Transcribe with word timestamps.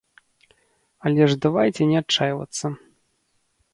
Але 1.09 1.27
ж 1.33 1.37
давайце 1.47 1.81
не 1.93 1.97
адчайвацца. 2.03 2.65